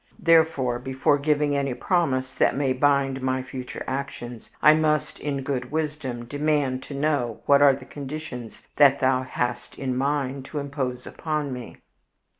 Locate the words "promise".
1.75-2.33